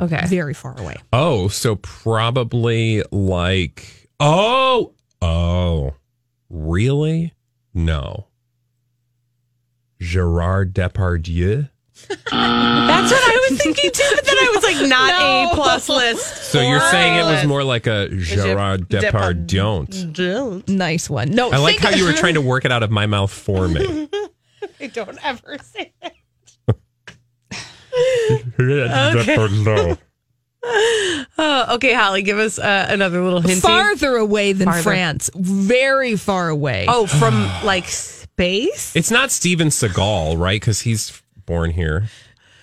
[0.00, 0.26] Okay.
[0.26, 0.96] Very far away.
[1.12, 5.94] oh, so probably like oh oh,
[6.48, 7.34] really?
[7.74, 8.26] No.
[10.00, 11.68] Gerard Depardieu.
[12.08, 15.50] That's what I was thinking too, but then I was like, not No.
[15.52, 16.50] A plus list.
[16.50, 20.66] So you're saying it was more like a Gerard Depardieu.
[20.68, 21.30] Nice one.
[21.30, 23.30] No, I like think- how you were trying to work it out of my mouth
[23.30, 24.08] for me.
[24.80, 26.14] I don't ever say that.
[28.60, 29.96] okay.
[31.40, 33.62] Oh, okay, Holly, give us uh, another little hint.
[33.62, 34.82] Farther away than Farther.
[34.82, 35.30] France.
[35.34, 36.84] Very far away.
[36.88, 38.94] Oh, from like space?
[38.96, 40.60] It's not Steven Seagal, right?
[40.60, 42.08] Because he's born here.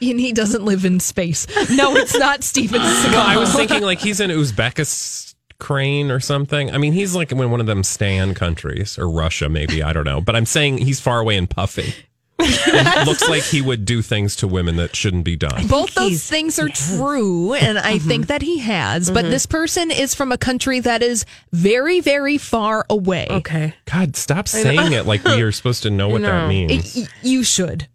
[0.02, 1.48] And he doesn't live in space.
[1.72, 3.12] No, it's not Steven Seagal.
[3.12, 6.72] Well, I was thinking like he's in Uzbekistan or something.
[6.72, 9.82] I mean, he's like in one of them Stan countries or Russia, maybe.
[9.84, 10.22] I don't know.
[10.22, 11.94] But I'm saying he's far away and puffy.
[12.38, 15.68] and looks like he would do things to women that shouldn't be done.
[15.68, 19.10] Both those things are true, and I think that he has.
[19.10, 23.28] But this person is from a country that is very, very far away.
[23.32, 23.74] Okay.
[23.86, 26.96] God, stop saying it like we are supposed to know what that means.
[26.98, 27.88] Y- you should.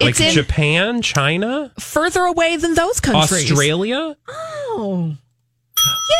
[0.00, 3.50] Like it's in- Japan, China, Further away than those countries.
[3.50, 4.16] Australia.
[4.28, 4.36] Oh.
[4.78, 5.16] oh.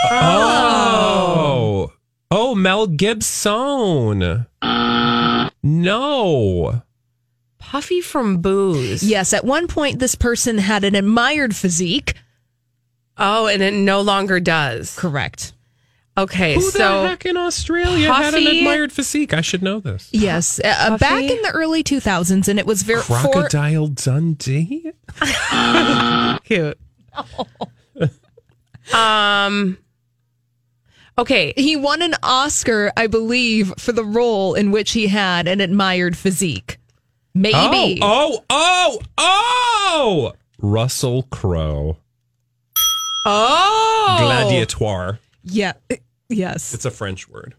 [0.05, 0.21] Yeah.
[0.23, 1.93] Oh,
[2.31, 4.47] oh, Mel Gibson.
[5.62, 6.83] No.
[7.59, 9.03] Puffy from booze.
[9.03, 12.15] Yes, at one point, this person had an admired physique.
[13.19, 14.95] Oh, and it no longer does.
[14.97, 15.53] Correct.
[16.19, 19.35] Okay, Who so the heck in Australia had an admired physique?
[19.35, 20.09] I should know this.
[20.13, 24.93] Yes, uh, back in the early 2000s, and it was very for, Crocodile Dundee.
[26.45, 26.79] cute.
[28.95, 29.79] um.
[31.19, 31.55] Okay.
[31.57, 36.17] he won an Oscar, I believe, for the role in which he had an admired
[36.17, 36.79] physique.
[37.35, 37.99] Maybe.
[38.01, 40.33] Oh, oh, oh, oh!
[40.59, 41.99] Russell Crowe.
[43.27, 44.17] Oh.
[44.19, 45.19] gladiator.
[45.45, 45.73] Yeah.
[46.29, 46.75] Yes.
[46.75, 47.55] It's a French word.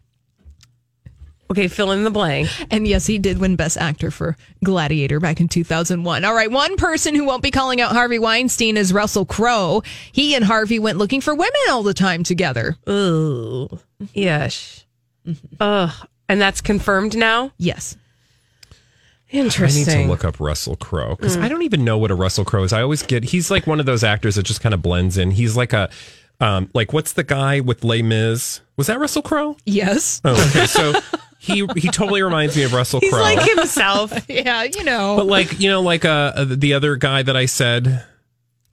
[1.50, 2.50] Okay, fill in the blank.
[2.72, 6.26] And yes, he did win Best Actor for Gladiator back in 2001.
[6.26, 9.82] All right, one person who won't be calling out Harvey Weinstein is Russell Crowe.
[10.12, 12.76] He and Harvey went looking for women all the time together.
[12.90, 13.80] Ooh.
[14.14, 14.86] Yes.
[15.60, 16.08] Ugh.
[16.28, 17.54] And that's confirmed now?
[17.58, 17.96] Yes.
[19.30, 19.94] Interesting.
[19.94, 22.46] I need to look up Russell Crowe because I don't even know what a Russell
[22.46, 22.72] Crowe is.
[22.74, 25.32] I always get he's like one of those actors that just kind of blends in.
[25.32, 25.90] He's like a
[26.40, 28.62] um like what's the guy with Les Mis?
[28.78, 29.58] Was that Russell Crowe?
[29.66, 30.22] Yes.
[30.24, 30.66] Oh, okay.
[30.68, 30.94] So
[31.40, 33.10] he he totally reminds me of Russell Crowe.
[33.10, 34.30] He's like himself.
[34.30, 35.16] Yeah, you know.
[35.18, 38.06] but like you know, like uh the other guy that I said.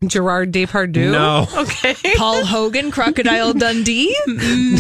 [0.07, 1.13] Gerard Depardieu?
[1.13, 1.47] No.
[1.63, 1.95] Okay.
[2.17, 4.15] Paul Hogan, Crocodile Dundee.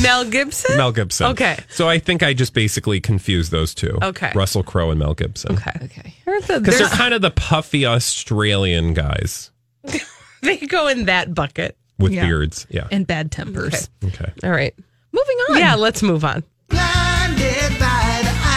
[0.02, 0.76] Mel Gibson?
[0.76, 1.28] Mel Gibson.
[1.28, 1.56] Okay.
[1.70, 3.96] So I think I just basically confused those two.
[4.02, 4.32] Okay.
[4.34, 5.52] Russell Crowe and Mel Gibson.
[5.54, 5.72] Okay.
[5.82, 6.14] Okay.
[6.26, 9.50] There's a- Because they're kind of the puffy Australian guys
[10.42, 11.78] they go in that bucket.
[11.98, 12.24] With Yeah.
[12.26, 12.66] beards.
[12.70, 12.86] Yeah.
[12.90, 13.88] And bad tempers.
[14.04, 14.32] Okay.
[14.42, 14.74] All right.
[15.12, 15.58] Moving on.
[15.58, 16.42] Yeah, let's move on.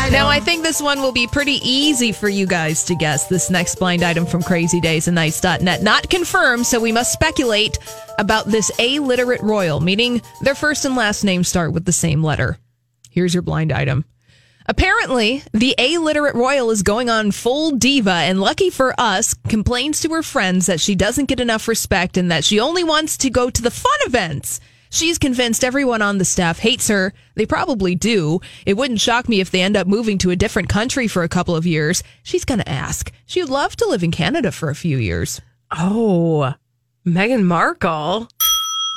[0.09, 3.27] Now, I think this one will be pretty easy for you guys to guess.
[3.27, 5.83] This next blind item from crazydaysandnights.net.
[5.83, 7.77] Not confirmed, so we must speculate
[8.17, 12.57] about this illiterate royal, meaning their first and last name start with the same letter.
[13.11, 14.05] Here's your blind item.
[14.69, 20.09] Apparently, the illiterate royal is going on full diva, and lucky for us, complains to
[20.09, 23.49] her friends that she doesn't get enough respect and that she only wants to go
[23.49, 24.59] to the fun events.
[24.89, 27.13] She's convinced everyone on the staff hates her.
[27.35, 28.41] They probably do.
[28.65, 31.29] It wouldn't shock me if they end up moving to a different country for a
[31.29, 32.03] couple of years.
[32.23, 33.11] She's going to ask.
[33.25, 35.41] She'd love to live in Canada for a few years.
[35.71, 36.53] Oh,
[37.05, 38.27] Meghan Markle?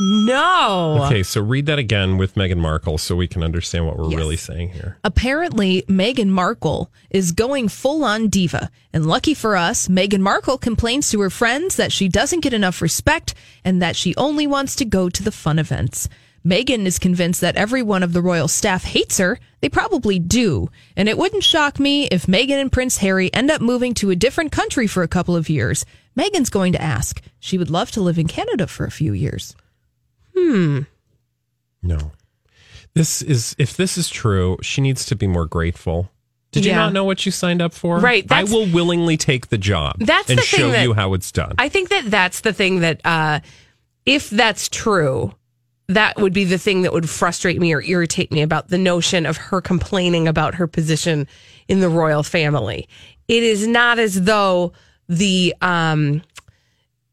[0.02, 1.02] No.
[1.06, 4.16] Okay, so read that again with Meghan Markle so we can understand what we're Yes.
[4.16, 4.96] really saying here.
[5.04, 8.70] Apparently, Meghan Markle is going full on diva.
[8.94, 12.80] And lucky for us, Meghan Markle complains to her friends that she doesn't get enough
[12.80, 16.08] respect and that she only wants to go to the fun events.
[16.46, 19.38] Meghan is convinced that every one of the royal staff hates her.
[19.60, 20.70] They probably do.
[20.96, 24.16] And it wouldn't shock me if Meghan and Prince Harry end up moving to a
[24.16, 25.84] different country for a couple of years.
[26.18, 27.20] Meghan's going to ask.
[27.38, 29.54] She would love to live in Canada for a few years.
[30.40, 30.80] Hmm.
[31.82, 32.12] No.
[32.94, 36.10] This is if this is true, she needs to be more grateful.
[36.52, 37.98] Did you not know what you signed up for?
[37.98, 41.14] Right, I will willingly take the job That's and the thing show that- you how
[41.14, 41.54] it's done.
[41.58, 43.38] I think that that's the thing that, uh,
[44.04, 45.32] if that's true,
[45.86, 49.26] that would be the thing that would frustrate me or irritate me about the notion
[49.26, 51.28] of her complaining about her position
[51.68, 52.88] in the royal family.
[53.28, 54.72] It is not as though
[55.08, 56.22] the um,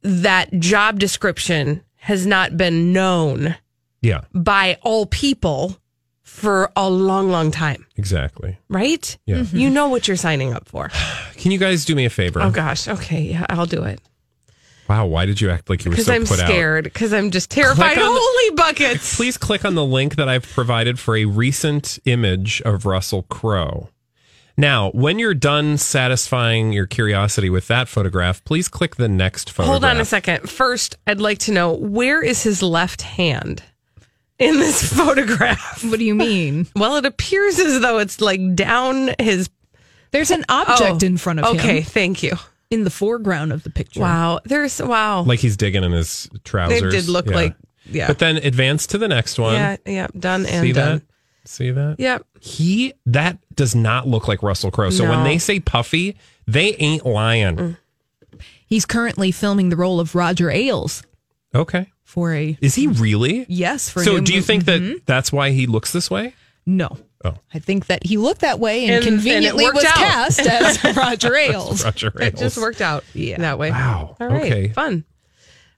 [0.02, 3.54] that job description has not been known
[4.02, 5.78] yeah, by all people
[6.24, 8.58] for a long, long time, exactly.
[8.70, 9.18] right?
[9.26, 9.40] Yeah.
[9.40, 9.58] Mm-hmm.
[9.58, 10.90] You know what you're signing up for.
[11.36, 12.42] Can you guys do me a favor?
[12.42, 12.88] Oh gosh.
[12.88, 13.24] Okay.
[13.24, 14.00] Yeah, I'll do it.
[14.88, 16.48] Wow, why did you act like you were so I'm put out?
[16.48, 16.86] scared.
[16.86, 17.96] Because I'm just terrified.
[17.96, 19.16] Click on the- Holy buckets.
[19.18, 23.90] Please click on the link that I've provided for a recent image of Russell Crowe.
[24.60, 29.72] Now, when you're done satisfying your curiosity with that photograph, please click the next photograph.
[29.72, 30.50] Hold on a second.
[30.50, 33.62] First, I'd like to know where is his left hand
[34.40, 35.84] in this photograph?
[35.84, 36.68] What do you mean?
[36.76, 39.48] Well, it appears as though it's like down his
[40.10, 41.60] There's an oh, object Oh, in front of him.
[41.60, 42.34] Okay, thank you.
[42.72, 44.02] In the foreground of the picture.
[44.02, 45.22] Wow, there's wow.
[45.22, 46.82] Like he's digging in his trousers.
[46.82, 47.56] It did look like-
[47.90, 48.08] yeah.
[48.08, 49.54] But then advance to the next one.
[49.54, 50.98] yeah, yeah, done and See done.
[50.98, 51.04] that?
[51.48, 51.96] See that?
[52.00, 52.26] Yep.
[52.42, 54.90] He that does not look like Russell Crowe.
[54.90, 57.56] So when they say puffy, they ain't lying.
[57.56, 57.78] Mm.
[58.66, 61.04] He's currently filming the role of Roger Ailes
[61.56, 61.88] Okay.
[62.04, 63.46] for a Is he really?
[63.50, 63.90] yes.
[63.90, 65.06] For a So new do you mo- think that Mhm.
[65.06, 66.34] that's why he looks this way?
[66.66, 66.98] No.
[67.26, 67.34] Oh.
[67.54, 69.96] I think that he looked that way and, And- and it conveniently worked was out.
[69.96, 70.40] cast
[70.86, 71.84] as Roger Ailes.
[71.84, 72.40] Roger It Ailes.
[72.40, 73.38] just worked out Yeah.
[73.40, 73.72] that way.
[73.72, 74.16] Wow.
[74.20, 74.44] All right.
[74.52, 74.68] Okay.
[74.70, 75.04] Fun.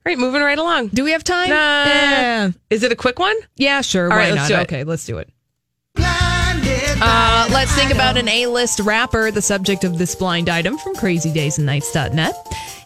[0.06, 0.88] All right, moving right along.
[0.88, 1.50] Do we have time?
[1.50, 1.86] Nah.
[1.86, 2.52] Yeah.
[2.70, 3.36] Is it a quick one?
[3.58, 4.06] Yeah, sure.
[4.06, 4.36] All why right, not?
[4.38, 4.62] let's do it.
[4.62, 5.30] Okay, let's do it.
[7.02, 12.34] Uh, let's think about an A-list rapper, the subject of this blind item from crazydaysandnights.net.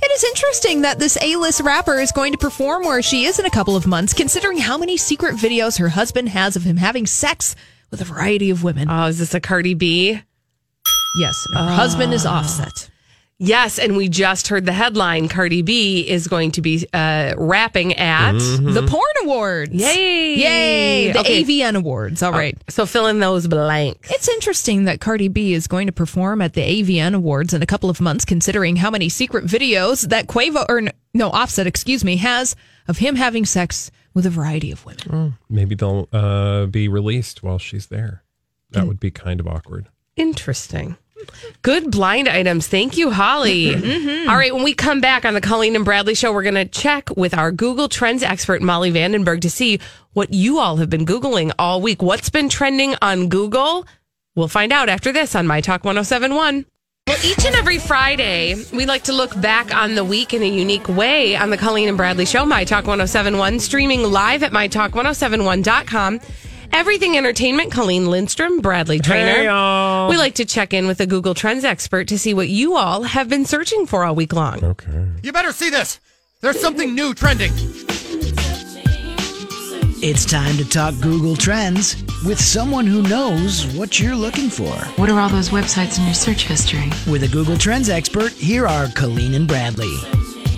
[0.04, 3.46] It is interesting that this A-list rapper is going to perform where she is in
[3.46, 7.08] a couple of months, considering how many secret videos her husband has of him having
[7.08, 7.56] sex
[7.90, 8.88] with a variety of women.
[8.90, 10.22] Oh, is this a Cardi B?
[11.16, 12.90] yes, her husband is Offset.
[13.46, 15.28] Yes, and we just heard the headline.
[15.28, 19.74] Cardi B is going to be uh, rapping at The Porn Awards.
[19.74, 20.36] Yay!
[20.36, 21.12] Yay!
[21.12, 21.44] The Okay.
[21.44, 22.24] AVN Awards.
[22.24, 22.58] All right.
[22.70, 24.10] So fill in those blanks.
[24.12, 27.66] It's interesting that Cardi B is going to perform at the AVN Awards in a
[27.66, 30.82] couple of months, considering how many secret videos that Quavo or
[31.14, 32.56] no Offset, excuse me, has
[32.88, 35.38] of him having sex with a variety of women.
[35.50, 38.24] Maybe they'll uh, be released while she's there.
[38.72, 38.80] Hmm.
[38.80, 39.90] That would be kind of awkward.
[40.16, 40.96] Interesting.
[41.62, 42.68] Good blind items.
[42.68, 43.68] Thank you, Holly.
[43.68, 43.86] Mm-hmm.
[43.86, 44.30] Mm-hmm.
[44.30, 46.66] All right, when we come back on the Colleen and Bradley show, we're going to
[46.66, 49.80] check with our Google Trends expert, Molly Vandenberg, to see
[50.14, 52.02] what you all have been Googling all week.
[52.02, 53.86] What's been trending on Google?
[54.36, 56.66] We'll find out after this on My Talk 1071.
[57.06, 60.48] Well, each and every Friday, we like to look back on the week in a
[60.48, 66.22] unique way on the Colleen and Bradley Show, My Talk 1071, streaming live at MyTalk1071.com.
[66.74, 69.32] Everything Entertainment, Colleen Lindstrom, Bradley Traynor.
[69.32, 70.10] Hey, y'all.
[70.10, 73.04] We like to check in with a Google Trends expert to see what you all
[73.04, 74.64] have been searching for all week long.
[74.64, 75.06] Okay.
[75.22, 76.00] You better see this.
[76.42, 77.52] There's something new trending.
[80.02, 84.74] It's time to talk Google Trends with someone who knows what you're looking for.
[85.00, 86.90] What are all those websites in your search history?
[87.10, 89.96] With a Google Trends expert, here are Colleen and Bradley.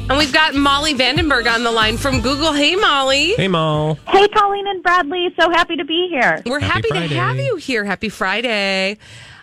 [0.08, 2.54] And we've got Molly Vandenberg on the line from Google.
[2.54, 3.34] Hey, Molly.
[3.34, 3.98] Hey, Mal.
[4.08, 5.34] Hey, Colleen and Bradley.
[5.40, 6.44] So happy to be here.
[6.46, 7.84] We're Happy happy, to have you here.
[7.84, 9.00] Happy Friday.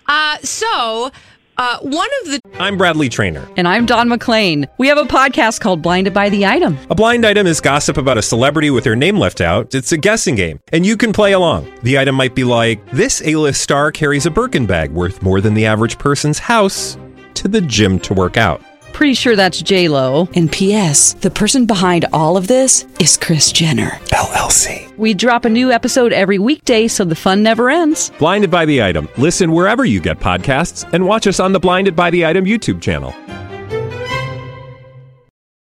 [0.07, 1.11] Uh, so,
[1.59, 3.44] uh, one of the I'm Bradley Traynor.
[3.57, 4.68] And I'm Don McClain.
[4.79, 6.79] We have a podcast called Blinded by the Item.
[6.90, 9.75] A blind item is gossip about a celebrity with their name left out.
[9.75, 11.72] It's a guessing game, and you can play along.
[11.83, 15.55] The item might be like this: A-list star carries a Birkin bag worth more than
[15.55, 16.96] the average person's house
[17.35, 18.62] to the gym to work out.
[19.03, 20.29] Pretty sure that's J Lo.
[20.37, 21.15] And P.S.
[21.15, 23.99] The person behind all of this is Kris Jenner.
[24.11, 24.97] LLC.
[24.97, 28.12] We drop a new episode every weekday, so the fun never ends.
[28.21, 29.09] Blinded by the item.
[29.19, 32.81] Listen wherever you get podcasts, and watch us on the Blinded by the Item YouTube
[32.81, 33.12] channel.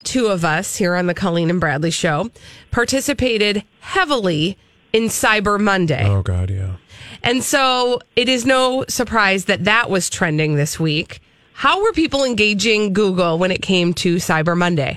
[0.02, 2.32] two of us here on the Colleen and Bradley show
[2.72, 4.58] participated heavily
[4.92, 6.04] in Cyber Monday.
[6.04, 6.72] Oh, God, yeah.
[7.22, 11.20] And so it is no surprise that that was trending this week.
[11.58, 14.96] How were people engaging Google when it came to Cyber Monday?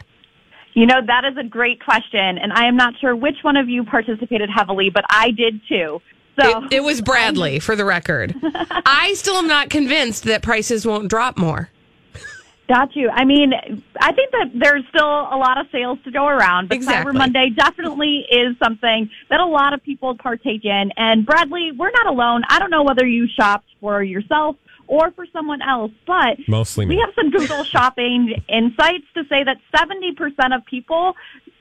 [0.76, 2.38] You know, that is a great question.
[2.38, 6.00] And I am not sure which one of you participated heavily, but I did too.
[6.40, 8.36] So It, it was um, Bradley, for the record.
[8.86, 11.72] I still am not convinced that prices won't drop more.
[12.70, 13.10] Got you.
[13.10, 13.54] I mean,
[14.00, 17.12] I think that there's still a lot of sales to go around, but Exactly.
[17.12, 20.92] Cyber Monday definitely is something that a lot of people partake in.
[20.96, 22.44] And Bradley, we're not alone.
[22.50, 24.58] I don't know whether you shopped for yourself
[24.92, 26.96] or for someone else, but Mostly me.
[26.96, 31.14] we have some Google shopping insights to say that 70% of people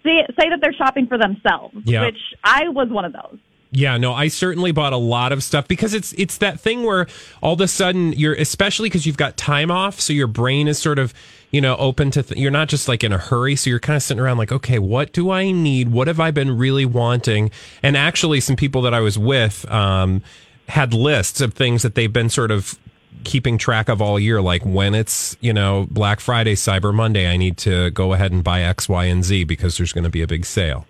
[0.03, 2.07] say, say that they're shopping for themselves, Yeah.
[2.07, 3.39] which I was one of those.
[3.73, 7.07] Yeah, no, I certainly bought a lot of stuff because it's it's that thing where
[7.41, 10.77] all of a sudden you're especially because you've got time off, so your brain is
[10.77, 11.15] sort of
[11.53, 13.97] you know open to th- you're not just like in a hurry, so you're kind
[13.97, 15.91] of sitting around like, okay, what do I need?
[15.93, 17.53] What have I been really wanting?
[17.81, 20.21] And actually, some people that I was with um,
[20.69, 22.77] had lists of things that they've been sort of
[23.25, 27.37] keeping track of all year like when it's you know black friday cyber monday i
[27.37, 30.23] need to go ahead and buy x y and z because there's going to be
[30.23, 30.87] a big sale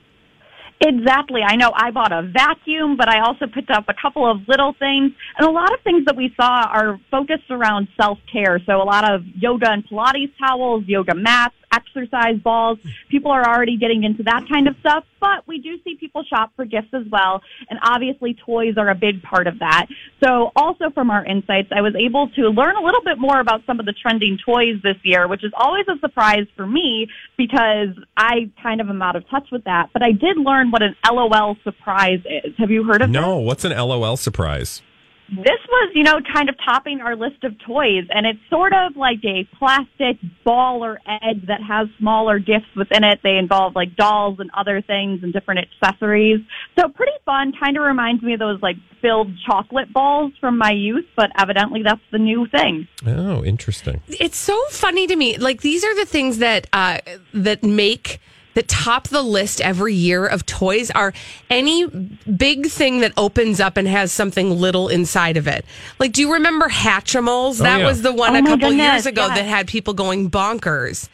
[0.83, 1.43] Exactly.
[1.47, 4.73] I know I bought a vacuum, but I also picked up a couple of little
[4.79, 5.13] things.
[5.37, 8.59] And a lot of things that we saw are focused around self care.
[8.65, 12.79] So a lot of yoga and Pilates towels, yoga mats, exercise balls.
[13.11, 16.53] People are already getting into that kind of stuff, but we do see people shop
[16.57, 17.43] for gifts as well.
[17.69, 19.87] And obviously toys are a big part of that.
[20.23, 23.63] So also from our insights, I was able to learn a little bit more about
[23.67, 27.97] some of the trending toys this year, which is always a surprise for me because
[28.17, 29.91] I kind of am out of touch with that.
[29.93, 32.55] But I did learn what an LOL surprise is.
[32.59, 34.83] Have you heard of no what's an lol surprise
[35.31, 38.97] this was, you know, kind of topping our list of toys, and it's sort of
[38.97, 43.21] like a plastic ball or egg that has smaller gifts within it.
[43.23, 46.41] They involve like dolls and other things and different accessories.
[46.79, 47.53] So pretty fun.
[47.59, 51.83] Kind of reminds me of those like filled chocolate balls from my youth, but evidently
[51.83, 52.89] that's the new thing.
[53.07, 54.03] Oh, interesting.
[54.09, 55.39] It's so funny to me.
[55.39, 56.99] Like these are the things that uh,
[57.33, 58.21] that make
[58.55, 61.13] that top the list every year of toys are
[61.49, 65.65] any big thing that opens up and has something little inside of it.
[65.99, 67.61] Like, do you remember Hatchimals?
[67.61, 67.87] Oh, that yeah.
[67.87, 69.39] was the one Oh a couple goodness, years ago yes.
[69.39, 71.09] that had people going bonkers.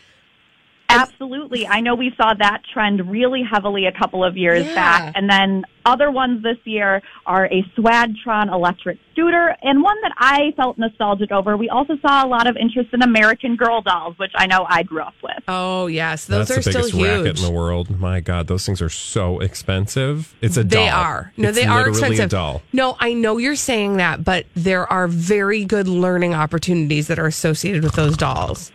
[0.96, 1.66] Absolutely.
[1.66, 4.74] I know we saw that trend really heavily a couple of years Yeah.
[4.74, 5.12] back.
[5.16, 10.52] And then other ones this year are a Swagtron electric scooter and one that I
[10.56, 11.56] felt nostalgic over.
[11.56, 14.82] We also saw a lot of interest in American Girl dolls, which I know I
[14.82, 15.36] grew up with.
[15.46, 18.00] Oh yes, those That's are the still biggest racket in the world.
[18.00, 20.34] My God, those things are so expensive.
[20.40, 20.82] It's a doll.
[20.84, 21.32] They are.
[21.36, 22.26] No, It's they are expensive.
[22.26, 22.62] A doll.
[22.72, 27.26] No, I know you're saying that, but there are very good learning opportunities that are
[27.26, 28.72] associated with those dolls.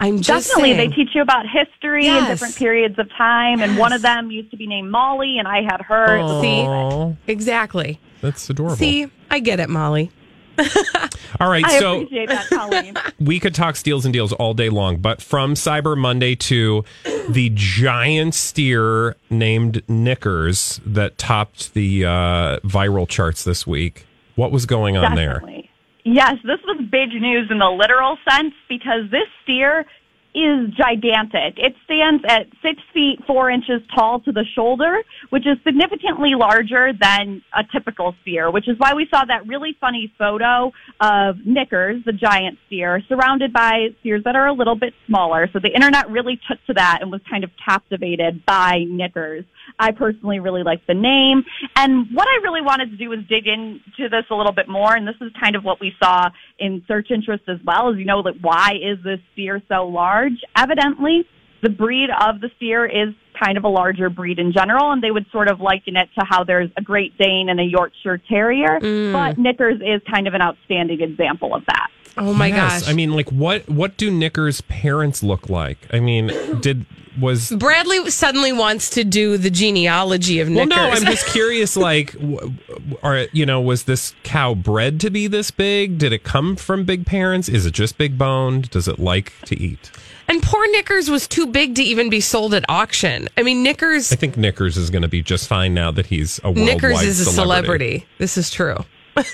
[0.00, 0.74] I'm just Definitely.
[0.76, 0.90] saying.
[0.90, 3.60] They teach you about history and different periods of time.
[3.60, 6.16] And one of them used to be named Molly, and I had her.
[6.16, 7.30] It was See?
[7.30, 8.00] Exactly.
[8.22, 8.76] that's adorable.
[8.76, 10.10] See, I get it, Molly.
[11.40, 12.94] All right, I so appreciate that, Colleen.
[13.20, 16.84] we could talk steals and deals all day long, but from Cyber Monday to
[17.28, 24.66] the giant steer named Knickers that topped the uh, viral charts this week, what was
[24.66, 25.34] going on there?
[25.34, 25.70] Definitely.
[26.04, 29.86] Yes, this was big news in the literal sense because this steer
[30.34, 31.58] is gigantic.
[31.58, 34.98] It stands at six feet four inches tall to the shoulder,
[35.30, 39.76] which is significantly larger than a typical steer, which is why we saw that really
[39.80, 44.94] funny photo of Knickers, the giant steer, surrounded by steers that are a little bit
[45.06, 45.48] smaller.
[45.52, 49.44] So the internet really took to that and was kind of captivated by Knickers.
[49.78, 51.44] I personally really like the name.
[51.76, 54.94] And what I really wanted to do was dig into this a little bit more.
[54.94, 58.04] And this is kind of what we saw in search interest as well, is you
[58.04, 60.19] know, that why is this steer so large?
[60.56, 61.26] Evidently,
[61.62, 65.10] the breed of the steer is kind of a larger breed in general, and they
[65.10, 68.80] would sort of liken it to how there's a Great Dane and a Yorkshire Terrier.
[68.80, 69.12] Mm.
[69.12, 71.88] But Knickers is kind of an outstanding example of that.
[72.16, 72.90] Oh my Yes, gosh.
[72.90, 75.78] I mean, like, what what do Knickers' parents look like?
[75.92, 76.28] I mean,
[76.60, 76.86] did
[77.20, 80.76] was Bradley suddenly wants to do the genealogy of well, Knickers.
[80.76, 81.76] no, I'm just curious.
[81.76, 82.54] Like, w-
[83.02, 85.98] are you know, was this cow bred to be this big?
[85.98, 87.48] Did it come from big parents?
[87.48, 88.70] Is it just big boned?
[88.70, 89.90] Does it like to eat?
[90.28, 93.28] and poor Knickers was too big to even be sold at auction.
[93.36, 96.38] I mean, Knickers I think Knickers is going to be just fine now that he's
[96.44, 98.06] a worldwide Knickers is a celebrity.
[98.18, 98.76] This is true.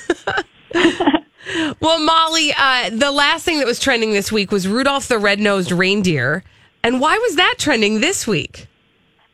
[1.81, 5.73] well, Molly, uh, the last thing that was trending this week was Rudolph the Red-Nosed
[5.73, 6.43] Reindeer.
[6.83, 8.67] And why was that trending this week?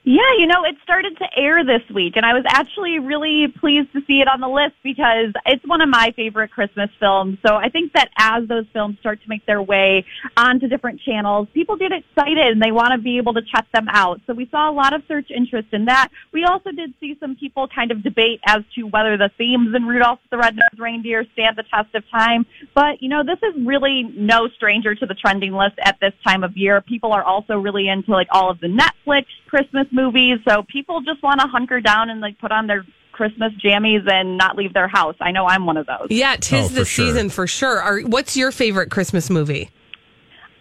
[0.04, 3.92] Yeah, you know, it started to air this week, and I was actually really pleased
[3.92, 7.38] to see it on the list because it's one of my favorite Christmas films.
[7.46, 10.04] So I think that as those films start to make their way
[10.36, 13.86] onto different channels, people get excited and they want to be able to check them
[13.90, 14.20] out.
[14.26, 16.08] So we saw a lot of search interest in that.
[16.32, 19.84] We also did see some people kind of debate as to whether the themes in
[19.84, 22.44] Rudolph the Red-Nosed Reindeer stand the test of time.
[22.74, 26.42] But, you know, this is really no stranger to the trending list at this time
[26.42, 26.80] of year.
[26.80, 30.38] People are also really into like all of the Netflix Christmas movies.
[30.48, 34.36] So people just want to hunker down and like put on their Christmas jammies and
[34.38, 35.16] not leave their house.
[35.20, 36.06] I know I'm one of those.
[36.10, 37.06] Yeah, tis Oh, the for sure.
[37.06, 37.78] season for sure.
[37.80, 39.70] Are, what's your favorite Christmas movie?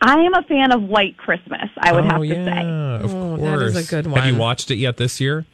[0.02, 2.46] I am a fan of White Christmas, I would oh, have to yeah,
[3.00, 3.06] say.
[3.06, 3.42] Of Oh, course.
[3.42, 4.20] that is a good one.
[4.22, 5.46] Have you watched it yet this year?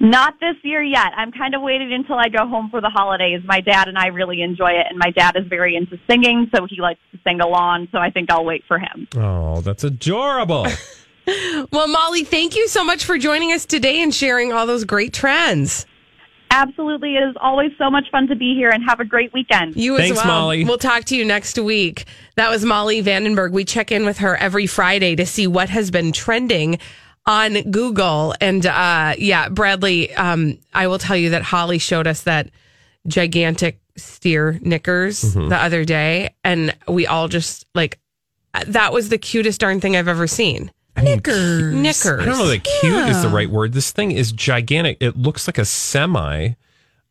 [0.00, 1.12] Not this year yet.
[1.16, 3.40] I'm kind of waiting until I go home for the holidays.
[3.44, 6.66] My dad and I really enjoy it, and my dad is very into singing, so
[6.68, 7.86] he likes to sing along.
[7.92, 9.06] So I think I'll wait for him.
[9.14, 10.66] Oh, that's adorable.
[11.26, 15.12] Well, Molly, thank you so much for joining us today and sharing all those great
[15.12, 15.86] trends.
[16.50, 17.16] Absolutely.
[17.16, 19.74] It is always so much fun to be here, and have a great weekend.
[19.74, 20.42] You Thanks, as well.
[20.42, 20.64] Molly.
[20.64, 22.04] We'll talk to you next week.
[22.36, 23.52] That was Molly Vandenberg.
[23.52, 26.78] We check in with her every Friday to see what has been trending
[27.24, 28.34] on Google.
[28.40, 32.50] And uh, yeah, Bradley, um, I will tell you that Holly showed us that
[33.06, 35.48] gigantic steer knickers Mm-hmm.
[35.48, 37.98] the other day, and we all just like
[38.66, 40.70] that was the cutest darn thing I've ever seen.
[40.96, 41.74] Knickers.
[41.74, 42.20] Knickers.
[42.20, 43.72] I don't know that cute is the right word.
[43.72, 44.98] This thing is gigantic.
[45.00, 46.50] It looks like a semi.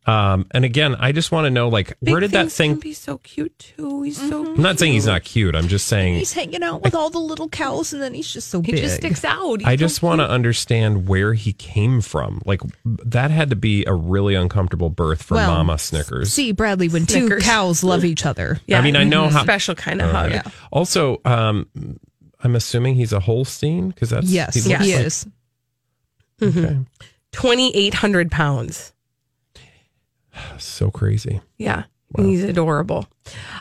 [0.04, 2.70] Um, and again, I just want to know, like, Big where did that things thing?
[2.72, 4.02] can be so cute too?
[4.02, 4.44] He's so.
[4.54, 5.54] I'm not saying he's not cute.
[5.54, 8.48] I'm just saying He's hanging out with all the little cows, and then he's just
[8.48, 8.80] so He big.
[8.82, 9.60] just sticks out.
[9.60, 12.42] He's I so just want to understand where he came from.
[12.44, 16.32] Like, that had to be a really uncomfortable birth for Well, Mama Snickers.
[16.32, 17.40] See, Bradley, when Snickers.
[17.44, 18.58] two cows love each other.
[18.66, 19.32] Yeah, I mean, I know mhm.
[19.32, 20.32] how- special kind of hug.
[20.32, 20.46] right.
[20.72, 21.68] Also, um,
[22.44, 25.26] I'm assuming he's a Holstein because that's Yes, he he, looks like- is.
[26.42, 26.78] Okay.
[27.74, 28.92] Eight hundred pounds.
[30.58, 31.40] So crazy.
[31.58, 31.84] Yeah.
[32.16, 33.06] He's adorable.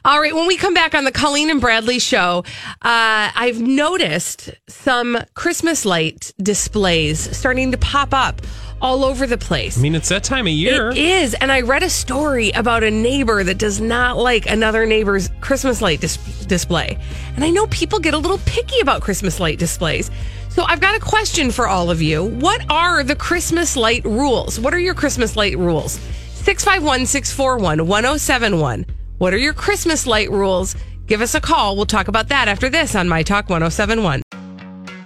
[0.03, 2.43] All right, when we come back on the Colleen and Bradley show,
[2.82, 8.41] uh, I've noticed some Christmas light displays starting to pop up
[8.82, 9.77] all over the place.
[9.77, 10.89] I mean, it's that time of year.
[10.89, 11.34] It is.
[11.36, 15.82] And I read a story about a neighbor that does not like another neighbor's Christmas
[15.82, 16.97] light dis- display.
[17.36, 20.09] And I know people get a little picky about Christmas light displays.
[20.49, 22.25] So I've got a question for all of you.
[22.25, 24.59] What are the Christmas light rules?
[24.59, 25.93] What are your Christmas light rules?
[26.34, 28.86] 651 641 1071.
[29.19, 30.75] What are your Christmas light rules?
[31.05, 31.75] Give us a call.
[31.75, 34.23] We'll talk about that after this on My Talk 1071.